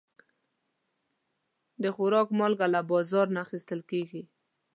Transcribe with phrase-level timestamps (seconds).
[1.83, 4.21] د خوراک مالګه له بازار نه اخیستل کېږي.